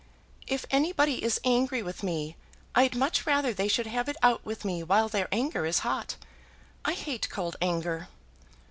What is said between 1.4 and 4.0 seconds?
angry with me I'd much rather they should